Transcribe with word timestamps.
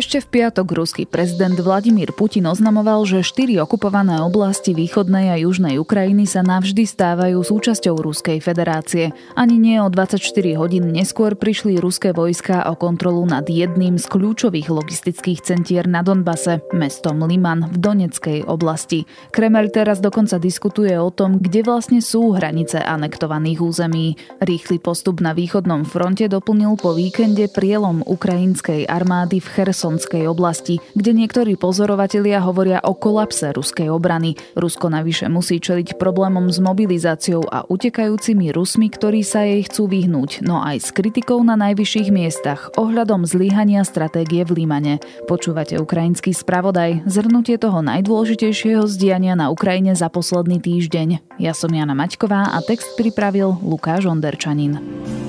Ešte 0.00 0.24
v 0.24 0.40
piatok 0.40 0.72
ruský 0.72 1.04
prezident 1.04 1.52
Vladimír 1.60 2.16
Putin 2.16 2.48
oznamoval, 2.48 3.04
že 3.04 3.20
štyri 3.20 3.60
okupované 3.60 4.16
oblasti 4.24 4.72
východnej 4.72 5.28
a 5.28 5.36
južnej 5.36 5.76
Ukrajiny 5.76 6.24
sa 6.24 6.40
navždy 6.40 6.88
stávajú 6.88 7.36
súčasťou 7.44 8.00
Ruskej 8.00 8.40
federácie. 8.40 9.12
Ani 9.36 9.60
nie 9.60 9.76
o 9.76 9.92
24 9.92 10.24
hodín 10.56 10.88
neskôr 10.88 11.36
prišli 11.36 11.76
ruské 11.76 12.16
vojska 12.16 12.64
o 12.72 12.80
kontrolu 12.80 13.28
nad 13.28 13.44
jedným 13.44 14.00
z 14.00 14.08
kľúčových 14.08 14.72
logistických 14.72 15.44
centier 15.44 15.84
na 15.84 16.00
Donbase, 16.00 16.64
mestom 16.72 17.20
Liman 17.20 17.68
v 17.68 17.76
Doneckej 17.76 18.48
oblasti. 18.48 19.04
Kremel 19.36 19.68
teraz 19.68 20.00
dokonca 20.00 20.40
diskutuje 20.40 20.96
o 20.96 21.12
tom, 21.12 21.36
kde 21.36 21.60
vlastne 21.60 22.00
sú 22.00 22.32
hranice 22.32 22.80
anektovaných 22.80 23.60
území. 23.60 24.16
Rýchly 24.40 24.80
postup 24.80 25.20
na 25.20 25.36
východnom 25.36 25.84
fronte 25.84 26.24
doplnil 26.24 26.80
po 26.80 26.96
víkende 26.96 27.52
prielom 27.52 28.00
ukrajinskej 28.08 28.88
armády 28.88 29.44
v 29.44 29.48
Chersonu 29.60 29.89
Chersonskej 29.90 30.30
oblasti, 30.30 30.78
kde 30.94 31.10
niektorí 31.18 31.58
pozorovatelia 31.58 32.38
hovoria 32.46 32.78
o 32.86 32.94
kolapse 32.94 33.50
ruskej 33.50 33.90
obrany. 33.90 34.38
Rusko 34.54 34.86
navyše 34.86 35.26
musí 35.26 35.58
čeliť 35.58 35.98
problémom 35.98 36.46
s 36.46 36.62
mobilizáciou 36.62 37.42
a 37.50 37.66
utekajúcimi 37.66 38.54
Rusmi, 38.54 38.86
ktorí 38.86 39.26
sa 39.26 39.42
jej 39.42 39.66
chcú 39.66 39.90
vyhnúť, 39.90 40.46
no 40.46 40.62
aj 40.62 40.78
s 40.78 40.88
kritikou 40.94 41.42
na 41.42 41.58
najvyšších 41.58 42.14
miestach 42.14 42.70
ohľadom 42.78 43.26
zlyhania 43.26 43.82
stratégie 43.82 44.46
v 44.46 44.62
Límane. 44.62 45.02
Počúvate 45.26 45.74
ukrajinský 45.82 46.30
spravodaj, 46.38 47.02
zhrnutie 47.10 47.58
toho 47.58 47.82
najdôležitejšieho 47.82 48.86
zdiania 48.86 49.34
na 49.34 49.50
Ukrajine 49.50 49.98
za 49.98 50.06
posledný 50.06 50.62
týždeň. 50.62 51.42
Ja 51.42 51.50
som 51.50 51.74
Jana 51.74 51.98
Maťková 51.98 52.54
a 52.54 52.62
text 52.62 52.94
pripravil 52.94 53.58
Lukáš 53.58 54.06
Onderčanin. 54.06 55.19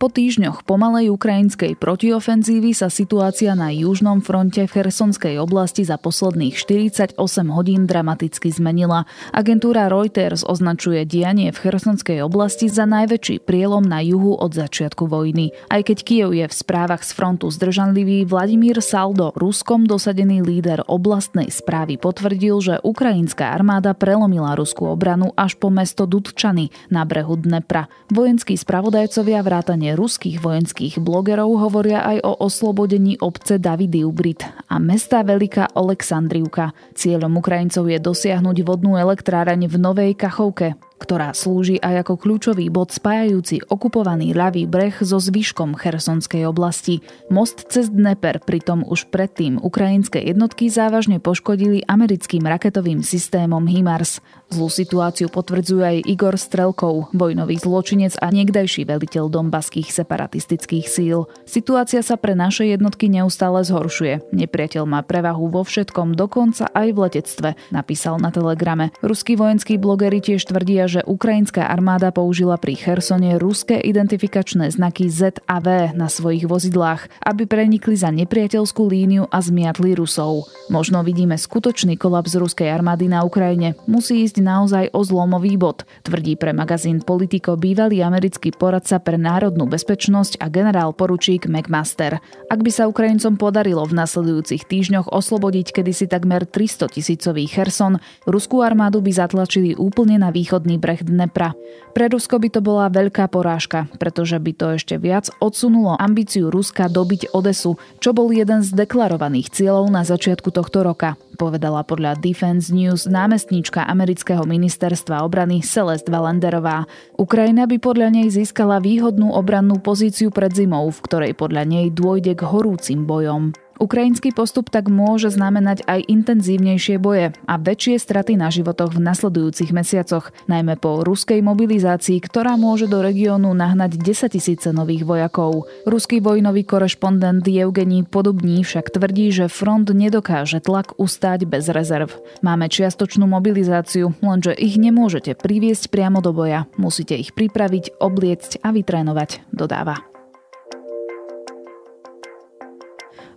Po 0.00 0.08
týždňoch 0.08 0.64
pomalej 0.64 1.12
ukrajinskej 1.12 1.76
protiofenzívy 1.76 2.72
sa 2.72 2.88
situácia 2.88 3.52
na 3.52 3.68
južnom 3.68 4.24
fronte 4.24 4.64
v 4.64 4.72
Chersonskej 4.72 5.36
oblasti 5.36 5.84
za 5.84 6.00
posledných 6.00 6.56
48 6.56 7.20
hodín 7.52 7.84
dramaticky 7.84 8.48
zmenila. 8.48 9.04
Agentúra 9.28 9.92
Reuters 9.92 10.40
označuje 10.40 11.04
dianie 11.04 11.52
v 11.52 11.60
Chersonskej 11.68 12.24
oblasti 12.24 12.72
za 12.72 12.88
najväčší 12.88 13.44
prielom 13.44 13.84
na 13.84 14.00
juhu 14.00 14.40
od 14.40 14.56
začiatku 14.56 15.04
vojny. 15.04 15.52
Aj 15.68 15.84
keď 15.84 15.98
Kiev 16.00 16.32
je 16.32 16.48
v 16.48 16.54
správach 16.56 17.04
z 17.04 17.12
frontu 17.12 17.52
zdržanlivý, 17.52 18.24
Vladimír 18.24 18.80
Saldo, 18.80 19.36
ruskom 19.36 19.84
dosadený 19.84 20.40
líder 20.40 20.80
oblastnej 20.88 21.52
správy, 21.52 22.00
potvrdil, 22.00 22.56
že 22.64 22.80
ukrajinská 22.80 23.52
armáda 23.52 23.92
prelomila 23.92 24.56
ruskú 24.56 24.88
obranu 24.88 25.36
až 25.36 25.60
po 25.60 25.68
mesto 25.68 26.08
Dudčany 26.08 26.72
na 26.88 27.04
brehu 27.04 27.36
Dnepra. 27.36 27.84
Vojenskí 28.08 28.56
spravodajcovia 28.56 29.44
vrátane 29.44 29.89
ruských 29.94 30.42
vojenských 30.42 30.98
blogerov 30.98 31.56
hovoria 31.56 32.02
aj 32.04 32.18
o 32.26 32.32
oslobodení 32.42 33.16
obce 33.22 33.62
Davidy 33.62 34.02
Ubrit 34.02 34.42
a 34.68 34.76
mesta 34.82 35.22
Veľká 35.22 35.78
Oleksandrivka. 35.78 36.74
Cieľom 36.92 37.38
Ukrajincov 37.38 37.86
je 37.88 37.98
dosiahnuť 38.02 38.56
vodnú 38.66 38.98
elektráreň 38.98 39.70
v 39.70 39.76
Novej 39.78 40.12
Kachovke 40.18 40.76
ktorá 41.00 41.32
slúži 41.32 41.80
aj 41.80 42.04
ako 42.04 42.20
kľúčový 42.20 42.68
bod 42.68 42.92
spájajúci 42.92 43.64
okupovaný 43.64 44.36
ľavý 44.36 44.68
breh 44.68 44.92
so 45.00 45.16
zvyškom 45.16 45.72
Chersonskej 45.80 46.44
oblasti. 46.44 47.00
Most 47.32 47.72
cez 47.72 47.88
Dneper 47.88 48.44
pritom 48.44 48.84
už 48.84 49.08
predtým 49.08 49.56
ukrajinské 49.56 50.20
jednotky 50.20 50.68
závažne 50.68 51.16
poškodili 51.24 51.80
americkým 51.88 52.44
raketovým 52.44 53.00
systémom 53.00 53.64
HIMARS. 53.64 54.20
Zlú 54.50 54.68
situáciu 54.68 55.30
potvrdzuje 55.32 55.84
aj 55.86 55.98
Igor 56.10 56.34
Strelkov, 56.34 57.14
vojnový 57.14 57.56
zločinec 57.56 58.18
a 58.18 58.28
niekdajší 58.34 58.82
veliteľ 58.84 59.30
dombaských 59.30 59.88
separatistických 59.88 60.90
síl. 60.90 61.30
Situácia 61.46 62.02
sa 62.02 62.18
pre 62.18 62.34
naše 62.34 62.66
jednotky 62.66 63.06
neustále 63.06 63.62
zhoršuje. 63.62 64.34
Nepriateľ 64.34 64.84
má 64.90 65.00
prevahu 65.06 65.48
vo 65.48 65.62
všetkom, 65.62 66.18
dokonca 66.18 66.66
aj 66.66 66.88
v 66.90 66.98
letectve, 66.98 67.50
napísal 67.70 68.18
na 68.18 68.34
telegrame. 68.34 68.90
Ruskí 69.06 69.38
vojenskí 69.38 69.78
blogeri 69.78 70.18
tiež 70.18 70.42
tvrdia, 70.50 70.89
že 70.90 71.06
ukrajinská 71.06 71.70
armáda 71.70 72.10
použila 72.10 72.58
pri 72.58 72.74
Chersone 72.74 73.38
ruské 73.38 73.78
identifikačné 73.78 74.74
znaky 74.74 75.06
Z 75.06 75.38
a 75.46 75.62
V 75.62 75.94
na 75.94 76.10
svojich 76.10 76.50
vozidlách, 76.50 77.06
aby 77.22 77.46
prenikli 77.46 77.94
za 77.94 78.10
nepriateľskú 78.10 78.82
líniu 78.90 79.30
a 79.30 79.38
zmiatli 79.38 79.94
Rusov. 79.94 80.50
Možno 80.66 81.06
vidíme 81.06 81.38
skutočný 81.38 81.94
kolaps 81.94 82.34
ruskej 82.34 82.66
armády 82.66 83.06
na 83.06 83.22
Ukrajine. 83.22 83.78
Musí 83.86 84.26
ísť 84.26 84.42
naozaj 84.42 84.84
o 84.90 85.06
zlomový 85.06 85.54
bod, 85.54 85.86
tvrdí 86.02 86.34
pre 86.34 86.50
magazín 86.50 86.98
Politico 87.06 87.54
bývalý 87.54 88.02
americký 88.02 88.50
poradca 88.50 88.98
pre 88.98 89.14
národnú 89.14 89.70
bezpečnosť 89.70 90.42
a 90.42 90.50
generál 90.50 90.90
poručík 90.90 91.46
McMaster. 91.46 92.18
Ak 92.50 92.66
by 92.66 92.70
sa 92.74 92.90
Ukrajincom 92.90 93.38
podarilo 93.38 93.86
v 93.86 93.94
nasledujúcich 93.94 94.66
týždňoch 94.66 95.12
oslobodiť 95.14 95.70
kedysi 95.70 96.10
takmer 96.10 96.48
300 96.48 96.90
tisícový 96.90 97.46
Cherson, 97.46 98.00
ruskú 98.24 98.64
armádu 98.64 99.04
by 99.04 99.12
zatlačili 99.12 99.76
úplne 99.76 100.16
na 100.16 100.32
východný 100.32 100.79
breh 100.80 101.04
Dnepra. 101.04 101.52
Pre 101.92 102.06
Rusko 102.08 102.40
by 102.40 102.48
to 102.48 102.60
bola 102.64 102.88
veľká 102.88 103.28
porážka, 103.28 103.86
pretože 104.00 104.40
by 104.40 104.52
to 104.56 104.66
ešte 104.80 104.96
viac 104.96 105.28
odsunulo 105.38 106.00
ambíciu 106.00 106.48
Ruska 106.48 106.88
dobiť 106.88 107.36
Odesu, 107.36 107.76
čo 108.00 108.16
bol 108.16 108.32
jeden 108.32 108.64
z 108.64 108.72
deklarovaných 108.72 109.52
cieľov 109.52 109.92
na 109.92 110.02
začiatku 110.02 110.48
tohto 110.48 110.80
roka, 110.80 111.20
povedala 111.36 111.84
podľa 111.84 112.16
Defense 112.16 112.72
News 112.72 113.04
námestníčka 113.04 113.84
amerického 113.84 114.42
ministerstva 114.48 115.20
obrany 115.20 115.60
Celeste 115.60 116.08
Valenderová. 116.08 116.88
Ukrajina 117.20 117.68
by 117.68 117.76
podľa 117.76 118.08
nej 118.16 118.32
získala 118.32 118.80
výhodnú 118.80 119.36
obrannú 119.36 119.76
pozíciu 119.78 120.32
pred 120.32 120.56
zimou, 120.56 120.88
v 120.88 121.02
ktorej 121.04 121.32
podľa 121.36 121.68
nej 121.68 121.86
dôjde 121.92 122.32
k 122.32 122.42
horúcim 122.48 123.04
bojom. 123.04 123.52
Ukrajinský 123.80 124.36
postup 124.36 124.68
tak 124.68 124.92
môže 124.92 125.32
znamenať 125.32 125.88
aj 125.88 126.04
intenzívnejšie 126.04 127.00
boje 127.00 127.32
a 127.48 127.54
väčšie 127.56 127.96
straty 127.96 128.36
na 128.36 128.52
životoch 128.52 128.92
v 128.92 129.00
nasledujúcich 129.00 129.72
mesiacoch, 129.72 130.36
najmä 130.52 130.76
po 130.76 131.00
ruskej 131.00 131.40
mobilizácii, 131.40 132.20
ktorá 132.20 132.60
môže 132.60 132.92
do 132.92 133.00
regiónu 133.00 133.56
nahnať 133.56 133.96
10 133.96 134.36
tisíce 134.36 134.68
nových 134.76 135.08
vojakov. 135.08 135.64
Ruský 135.88 136.20
vojnový 136.20 136.68
korešpondent 136.68 137.48
Evgení 137.48 138.04
Podobní 138.04 138.60
však 138.68 138.92
tvrdí, 138.92 139.32
že 139.32 139.48
front 139.48 139.88
nedokáže 139.88 140.60
tlak 140.60 141.00
ustáť 141.00 141.48
bez 141.48 141.72
rezerv. 141.72 142.12
Máme 142.44 142.68
čiastočnú 142.68 143.24
mobilizáciu, 143.24 144.12
lenže 144.20 144.52
ich 144.60 144.76
nemôžete 144.76 145.40
priviesť 145.40 145.88
priamo 145.88 146.20
do 146.20 146.36
boja. 146.36 146.68
Musíte 146.76 147.16
ich 147.16 147.32
pripraviť, 147.32 147.96
obliecť 147.96 148.60
a 148.60 148.76
vytrénovať, 148.76 149.48
dodáva. 149.56 150.09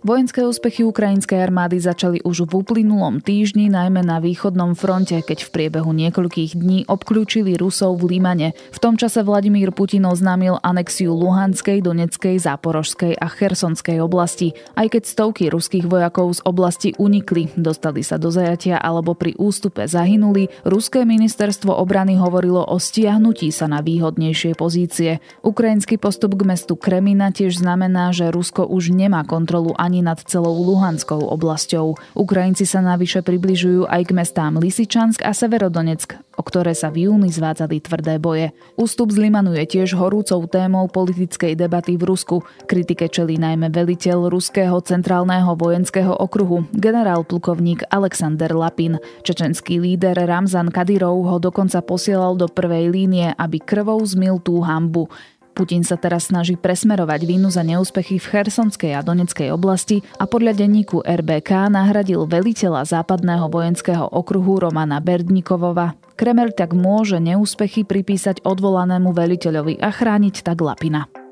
Vojenské 0.04 0.44
úspechy 0.44 0.84
ukrajinskej 0.84 1.40
armády 1.40 1.80
začali 1.80 2.20
už 2.28 2.44
v 2.44 2.60
uplynulom 2.60 3.24
týždni, 3.24 3.72
najmä 3.72 4.04
na 4.04 4.20
východnom 4.20 4.76
fronte, 4.76 5.16
keď 5.24 5.48
v 5.48 5.52
priebehu 5.56 5.96
niekoľkých 5.96 6.60
dní 6.60 6.84
obklúčili 6.84 7.56
Rusov 7.56 8.04
v 8.04 8.12
Limane. 8.12 8.52
V 8.68 8.78
tom 8.84 9.00
čase 9.00 9.24
Vladimír 9.24 9.72
Putin 9.72 10.04
oznámil 10.04 10.60
anexiu 10.60 11.16
Luhanskej, 11.16 11.80
Doneckej, 11.80 12.36
Záporožskej 12.36 13.16
a 13.16 13.32
Chersonskej 13.32 14.04
oblasti. 14.04 14.52
Aj 14.76 14.84
keď 14.92 15.08
stovky 15.08 15.48
ruských 15.48 15.88
vojakov 15.88 16.36
z 16.36 16.40
oblasti 16.44 16.92
unikli, 17.00 17.56
dostali 17.56 18.04
sa 18.04 18.20
do 18.20 18.28
zajatia 18.28 18.76
alebo 18.76 19.16
pri 19.16 19.32
ústupe 19.40 19.88
zahynuli, 19.88 20.52
ruské 20.68 21.08
ministerstvo 21.08 21.72
obrany 21.80 22.20
hovorilo 22.20 22.60
o 22.60 22.76
stiahnutí 22.76 23.48
sa 23.48 23.72
na 23.72 23.80
výhodnejšie 23.80 24.52
pozície. 24.52 25.24
Ukrajinský 25.40 25.96
postup 25.96 26.36
k 26.36 26.44
mestu 26.44 26.76
Kremina 26.76 27.32
tiež 27.32 27.56
znamená, 27.56 28.12
že 28.12 28.28
Rusko 28.28 28.68
už 28.68 28.92
nemá 28.92 29.24
kontrolu 29.24 29.72
ani 29.80 29.93
ani 29.94 30.02
nad 30.02 30.18
celou 30.26 30.58
Luhanskou 30.58 31.22
oblasťou. 31.30 32.18
Ukrajinci 32.18 32.66
sa 32.66 32.82
navyše 32.82 33.22
približujú 33.22 33.86
aj 33.86 34.10
k 34.10 34.16
mestám 34.18 34.58
Lisičansk 34.58 35.22
a 35.22 35.30
Severodonetsk, 35.30 36.18
o 36.34 36.42
ktoré 36.42 36.74
sa 36.74 36.90
v 36.90 37.06
júni 37.06 37.30
zvádzali 37.30 37.78
tvrdé 37.78 38.18
boje. 38.18 38.50
Ústup 38.74 39.14
z 39.14 39.22
Limanu 39.22 39.54
je 39.54 39.62
tiež 39.62 39.94
horúcou 39.94 40.50
témou 40.50 40.90
politickej 40.90 41.54
debaty 41.54 41.94
v 41.94 42.10
Rusku. 42.10 42.42
Kritike 42.66 43.06
čelí 43.06 43.38
najmä 43.38 43.70
veliteľ 43.70 44.34
Ruského 44.34 44.82
centrálneho 44.82 45.54
vojenského 45.54 46.10
okruhu, 46.10 46.66
generál 46.74 47.22
plukovník 47.22 47.86
Alexander 47.94 48.50
Lapin. 48.50 48.98
Čečenský 49.22 49.78
líder 49.78 50.18
Ramzan 50.26 50.74
Kadyrov 50.74 51.22
ho 51.30 51.38
dokonca 51.38 51.78
posielal 51.86 52.34
do 52.34 52.50
prvej 52.50 52.90
línie, 52.90 53.30
aby 53.38 53.62
krvou 53.62 54.02
zmil 54.02 54.42
tú 54.42 54.58
hambu. 54.58 55.06
Putin 55.54 55.86
sa 55.86 55.94
teraz 55.94 56.34
snaží 56.34 56.58
presmerovať 56.58 57.30
vínu 57.30 57.46
za 57.46 57.62
neúspechy 57.62 58.18
v 58.18 58.26
Chersonskej 58.26 58.98
a 58.98 59.06
Doneckej 59.06 59.54
oblasti 59.54 60.02
a 60.18 60.26
podľa 60.26 60.58
denníku 60.58 61.06
RBK 61.06 61.70
nahradil 61.70 62.26
veliteľa 62.26 62.82
západného 62.82 63.46
vojenského 63.46 64.10
okruhu 64.10 64.58
Romana 64.58 64.98
Berdnikovova. 64.98 65.94
Kreml 66.18 66.50
tak 66.50 66.74
môže 66.74 67.22
neúspechy 67.22 67.86
pripísať 67.86 68.42
odvolanému 68.42 69.14
veliteľovi 69.14 69.78
a 69.78 69.94
chrániť 69.94 70.42
tak 70.42 70.58
Lapina. 70.58 71.23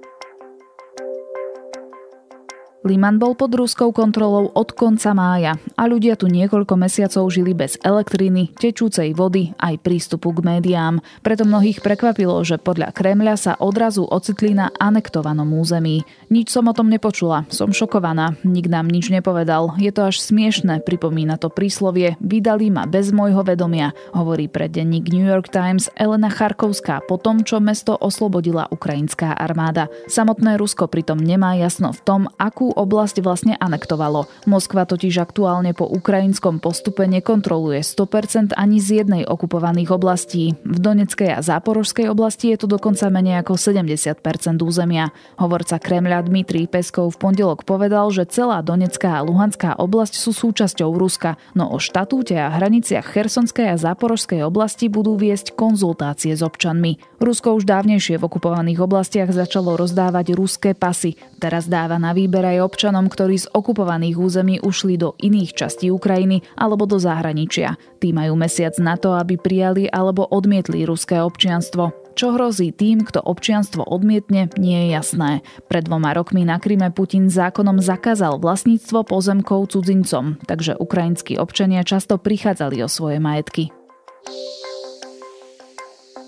Liman 2.83 3.23
bol 3.23 3.39
pod 3.39 3.55
ruskou 3.55 3.95
kontrolou 3.95 4.51
od 4.59 4.75
konca 4.75 5.15
mája 5.15 5.55
a 5.79 5.87
ľudia 5.87 6.19
tu 6.19 6.27
niekoľko 6.27 6.75
mesiacov 6.75 7.31
žili 7.31 7.55
bez 7.55 7.79
elektriny, 7.79 8.51
tečúcej 8.59 9.15
vody 9.15 9.55
aj 9.63 9.79
prístupu 9.87 10.35
k 10.35 10.43
médiám. 10.43 10.99
Preto 11.23 11.47
mnohých 11.47 11.79
prekvapilo, 11.79 12.43
že 12.43 12.59
podľa 12.59 12.91
Kremľa 12.91 13.35
sa 13.39 13.53
odrazu 13.63 14.03
ocitli 14.03 14.59
na 14.59 14.67
anektovanom 14.83 15.47
území. 15.55 16.03
Nič 16.33 16.49
som 16.49 16.65
o 16.65 16.73
tom 16.73 16.89
nepočula, 16.89 17.45
som 17.53 17.77
šokovaná, 17.77 18.41
nik 18.41 18.65
nám 18.65 18.89
nič 18.89 19.13
nepovedal. 19.13 19.77
Je 19.77 19.93
to 19.93 20.09
až 20.09 20.17
smiešne, 20.17 20.81
pripomína 20.81 21.37
to 21.37 21.53
príslovie, 21.53 22.17
vydali 22.25 22.73
ma 22.73 22.89
bez 22.89 23.13
môjho 23.13 23.45
vedomia, 23.45 23.93
hovorí 24.17 24.49
pre 24.49 24.65
denník 24.65 25.13
New 25.13 25.29
York 25.29 25.53
Times 25.53 25.93
Elena 25.93 26.33
Charkovská 26.33 27.05
po 27.05 27.21
tom, 27.21 27.45
čo 27.45 27.61
mesto 27.61 28.01
oslobodila 28.01 28.65
ukrajinská 28.73 29.37
armáda. 29.37 29.93
Samotné 30.09 30.57
Rusko 30.57 30.89
pritom 30.89 31.21
nemá 31.21 31.53
jasno 31.61 31.93
v 31.93 32.01
tom, 32.01 32.21
akú 32.41 32.73
oblasť 32.73 33.21
vlastne 33.21 33.61
anektovalo. 33.61 34.25
Moskva 34.49 34.89
totiž 34.89 35.21
aktuálne 35.21 35.77
po 35.77 35.85
ukrajinskom 35.85 36.65
postupe 36.65 37.05
nekontroluje 37.13 37.85
100% 37.85 38.57
ani 38.57 38.81
z 38.81 39.05
jednej 39.05 39.29
okupovaných 39.29 39.93
oblastí. 39.93 40.57
V 40.65 40.81
Doneckej 40.81 41.37
a 41.37 41.45
Záporožskej 41.45 42.09
oblasti 42.09 42.57
je 42.57 42.65
to 42.65 42.73
dokonca 42.73 43.05
menej 43.13 43.45
ako 43.45 43.61
70% 43.61 44.17
územia. 44.65 45.13
Hovorca 45.37 45.77
Kremľa 45.77 46.22
Dmitrij 46.23 46.71
Peskov 46.71 47.19
v 47.19 47.21
pondelok 47.29 47.67
povedal, 47.67 48.09
že 48.15 48.25
celá 48.31 48.63
Donecká 48.63 49.19
a 49.19 49.27
Luhanská 49.27 49.75
oblasť 49.75 50.15
sú 50.15 50.31
súčasťou 50.31 50.95
Ruska, 50.95 51.35
no 51.59 51.67
o 51.75 51.83
štatúte 51.83 52.39
a 52.39 52.49
hraniciach 52.49 53.03
Chersonskej 53.03 53.75
a 53.75 53.77
Záporožskej 53.77 54.47
oblasti 54.47 54.87
budú 54.87 55.19
viesť 55.19 55.59
konzultácie 55.59 56.31
s 56.33 56.41
občanmi. 56.41 57.03
Rusko 57.19 57.59
už 57.59 57.67
dávnejšie 57.67 58.19
v 58.19 58.27
okupovaných 58.27 58.83
oblastiach 58.83 59.31
začalo 59.31 59.79
rozdávať 59.79 60.35
ruské 60.35 60.75
pasy. 60.75 61.19
Teraz 61.39 61.67
dáva 61.67 61.99
na 61.99 62.11
výber 62.15 62.43
aj 62.43 62.67
občanom, 62.67 63.07
ktorí 63.11 63.43
z 63.43 63.51
okupovaných 63.51 64.17
území 64.19 64.59
ušli 64.63 64.99
do 64.99 65.15
iných 65.23 65.55
častí 65.55 65.91
Ukrajiny 65.91 66.43
alebo 66.59 66.87
do 66.87 66.99
zahraničia. 66.99 67.79
Tí 68.03 68.11
majú 68.11 68.35
mesiac 68.35 68.75
na 68.83 68.99
to, 68.99 69.15
aby 69.15 69.39
prijali 69.39 69.87
alebo 69.87 70.27
odmietli 70.27 70.83
ruské 70.83 71.23
občianstvo. 71.23 72.02
Čo 72.13 72.37
hrozí 72.37 72.71
tým, 72.77 73.03
kto 73.03 73.25
občianstvo 73.25 73.83
odmietne, 73.89 74.53
nie 74.61 74.87
je 74.87 74.89
jasné. 74.93 75.31
Pred 75.67 75.89
dvoma 75.89 76.13
rokmi 76.13 76.45
na 76.45 76.61
Kryme 76.61 76.93
Putin 76.93 77.33
zákonom 77.33 77.81
zakázal 77.81 78.37
vlastníctvo 78.37 79.09
pozemkov 79.09 79.73
cudzincom, 79.73 80.37
takže 80.45 80.77
ukrajinskí 80.77 81.41
občania 81.41 81.81
často 81.83 82.21
prichádzali 82.21 82.85
o 82.85 82.89
svoje 82.89 83.17
majetky. 83.17 83.73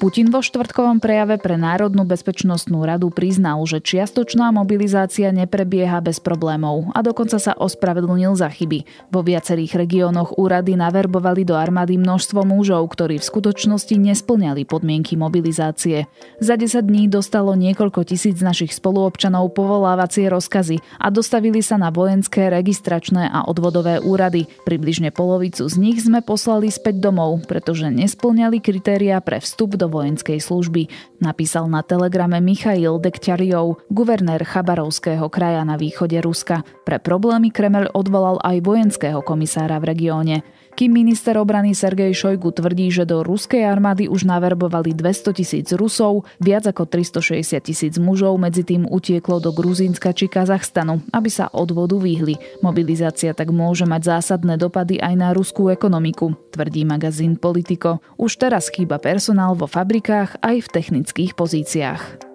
Putin 0.04 0.28
vo 0.28 0.44
štvrtkovom 0.44 1.00
prejave 1.00 1.40
pre 1.40 1.56
Národnú 1.56 2.04
bezpečnostnú 2.04 2.84
radu 2.84 3.08
priznal, 3.08 3.64
že 3.64 3.80
čiastočná 3.80 4.52
mobilizácia 4.52 5.32
neprebieha 5.32 5.96
bez 6.04 6.20
problémov 6.20 6.92
a 6.92 7.00
dokonca 7.00 7.40
sa 7.40 7.56
ospravedlnil 7.56 8.36
za 8.36 8.52
chyby. 8.52 8.84
Vo 9.08 9.24
viacerých 9.24 9.80
regiónoch 9.80 10.36
úrady 10.36 10.76
naverbovali 10.76 11.48
do 11.48 11.56
armády 11.56 11.96
množstvo 11.96 12.44
mužov, 12.44 12.84
ktorí 12.92 13.16
v 13.16 13.24
skutočnosti 13.24 13.96
nesplňali 13.96 14.68
podmienky 14.68 15.16
mobilizácie. 15.16 16.04
Za 16.36 16.60
10 16.60 16.84
dní 16.84 17.08
dostalo 17.08 17.56
niekoľko 17.56 18.04
tisíc 18.04 18.44
našich 18.44 18.76
spoluobčanov 18.76 19.56
povolávacie 19.56 20.28
rozkazy 20.28 20.84
a 21.00 21.08
dostavili 21.08 21.64
sa 21.64 21.80
na 21.80 21.88
vojenské, 21.88 22.52
registračné 22.52 23.32
a 23.32 23.48
odvodové 23.48 24.04
úrady. 24.04 24.52
Približne 24.68 25.16
polovicu 25.16 25.64
z 25.64 25.80
nich 25.80 26.04
sme 26.04 26.20
poslali 26.20 26.68
späť 26.68 27.00
domov, 27.00 27.48
pretože 27.48 27.88
nesplňali 27.88 28.60
kritéria 28.60 29.16
pre 29.24 29.40
vstup 29.40 29.80
do 29.80 29.93
vojenskej 29.94 30.42
služby, 30.42 30.90
napísal 31.22 31.70
na 31.70 31.86
telegrame 31.86 32.42
Michail 32.42 32.98
Dekťariov, 32.98 33.86
guvernér 33.94 34.42
Chabarovského 34.42 35.30
kraja 35.30 35.62
na 35.62 35.78
východe 35.78 36.18
Ruska. 36.18 36.66
Pre 36.82 36.98
problémy 36.98 37.54
Kremel 37.54 37.86
odvolal 37.94 38.42
aj 38.42 38.58
vojenského 38.66 39.22
komisára 39.22 39.78
v 39.78 39.94
regióne. 39.94 40.42
Kým 40.74 40.90
minister 40.90 41.38
obrany 41.38 41.70
Sergej 41.70 42.10
Šojgu 42.10 42.50
tvrdí, 42.50 42.90
že 42.90 43.06
do 43.06 43.22
ruskej 43.22 43.62
armády 43.62 44.10
už 44.10 44.26
naverbovali 44.26 44.90
200 44.90 45.30
tisíc 45.30 45.70
Rusov, 45.70 46.26
viac 46.42 46.66
ako 46.66 46.90
360 46.90 47.62
tisíc 47.62 47.94
mužov 47.94 48.34
medzi 48.42 48.66
tým 48.66 48.82
utieklo 48.90 49.38
do 49.38 49.54
Gruzínska 49.54 50.10
či 50.10 50.26
Kazachstanu, 50.26 50.98
aby 51.14 51.30
sa 51.30 51.46
odvodu 51.54 51.94
vyhli. 51.94 52.58
Mobilizácia 52.58 53.30
tak 53.38 53.54
môže 53.54 53.86
mať 53.86 54.18
zásadné 54.18 54.58
dopady 54.58 54.98
aj 54.98 55.14
na 55.14 55.30
ruskú 55.30 55.70
ekonomiku, 55.70 56.34
tvrdí 56.50 56.82
magazín 56.82 57.38
Politico. 57.38 58.02
Už 58.18 58.34
teraz 58.34 58.66
chýba 58.66 58.98
personál 58.98 59.54
vo 59.54 59.70
fabrikách 59.70 60.42
aj 60.42 60.58
v 60.58 60.72
technických 60.74 61.38
pozíciách. 61.38 62.33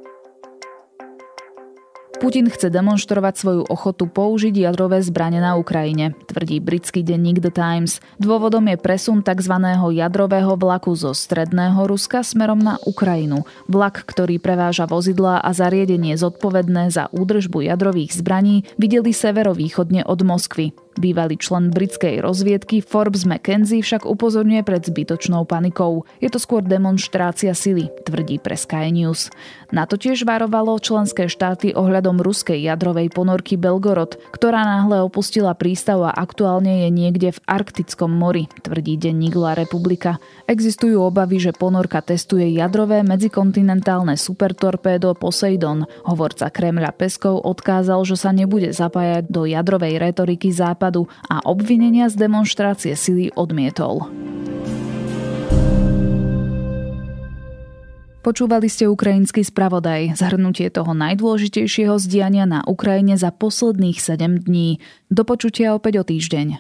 Putin 2.19 2.51
chce 2.51 2.68
demonstrovať 2.68 3.33
svoju 3.39 3.63
ochotu 3.71 4.04
použiť 4.04 4.51
jadrové 4.51 5.00
zbranie 5.00 5.39
na 5.39 5.56
Ukrajine, 5.56 6.12
tvrdí 6.27 6.60
britský 6.60 7.00
denník 7.00 7.39
The 7.39 7.48
Times. 7.48 8.04
Dôvodom 8.19 8.68
je 8.68 8.75
presun 8.75 9.24
tzv. 9.24 9.56
jadrového 9.95 10.60
vlaku 10.60 10.92
zo 11.00 11.16
stredného 11.16 11.80
Ruska 11.88 12.19
smerom 12.19 12.60
na 12.60 12.75
Ukrajinu. 12.83 13.48
Vlak, 13.71 14.04
ktorý 14.04 14.36
preváža 14.36 14.83
vozidlá 14.83 15.39
a 15.39 15.56
zariadenie 15.56 16.19
zodpovedné 16.19 16.92
za 16.92 17.07
údržbu 17.16 17.71
jadrových 17.71 18.12
zbraní, 18.12 18.68
videli 18.75 19.15
severovýchodne 19.15 20.04
od 20.04 20.19
Moskvy. 20.19 20.75
Bývalý 21.00 21.40
člen 21.40 21.72
britskej 21.72 22.19
rozviedky 22.19 22.84
Forbes 22.84 23.24
McKenzie 23.24 23.80
však 23.80 24.04
upozorňuje 24.04 24.68
pred 24.68 24.84
zbytočnou 24.84 25.48
panikou. 25.48 26.04
Je 26.19 26.28
to 26.28 26.44
skôr 26.44 26.60
demonstrácia 26.60 27.56
sily, 27.56 27.88
tvrdí 28.04 28.36
pre 28.36 28.60
Sky 28.60 28.92
News. 28.92 29.31
Na 29.72 29.88
to 29.88 29.96
tiež 29.96 30.28
varovalo 30.28 30.75
členské 30.75 31.31
štáty 31.31 31.72
ohľadom 31.72 32.19
ruskej 32.19 32.60
jadrovej 32.68 33.16
ponorky 33.16 33.56
Belgorod, 33.56 34.19
ktorá 34.36 34.68
náhle 34.68 35.00
opustila 35.00 35.56
prístav 35.56 36.04
a 36.04 36.12
aktuálne 36.12 36.84
je 36.84 36.90
niekde 36.92 37.30
v 37.31 37.40
Arktickom 37.48 38.12
mori, 38.12 38.51
tvrdí 38.60 39.00
denník 39.00 39.40
La 39.40 39.56
Republika. 39.56 40.19
Existujú 40.51 41.00
obavy, 41.00 41.40
že 41.40 41.56
ponorka 41.56 42.04
testuje 42.04 42.51
jadrové 42.51 43.07
medzikontinentálne 43.07 44.19
supertorpédo 44.19 45.16
Poseidon. 45.16 45.88
Hovorca 46.04 46.51
Kremľa 46.51 46.92
Peskov 46.92 47.40
odkázal, 47.48 48.04
že 48.04 48.19
sa 48.19 48.36
nebude 48.36 48.75
zapájať 48.75 49.31
do 49.31 49.48
jadrovej 49.48 49.96
retoriky 49.96 50.51
západu 50.51 50.88
západu 50.89 51.06
a 51.30 51.45
obvinenia 51.45 52.09
z 52.09 52.18
demonstrácie 52.18 52.97
sily 52.97 53.30
odmietol. 53.38 54.09
Počúvali 58.19 58.68
ste 58.68 58.83
ukrajinský 58.86 59.47
spravodaj, 59.47 60.19
zhrnutie 60.19 60.68
toho 60.69 60.91
najdôležitejšieho 60.91 61.95
zdiania 62.03 62.44
na 62.44 62.62
Ukrajine 62.68 63.15
za 63.15 63.31
posledných 63.31 63.95
7 63.95 64.44
dní. 64.44 64.83
Do 65.07 65.24
počutia 65.24 65.71
opäť 65.71 66.03
o 66.03 66.06
týždeň. 66.06 66.59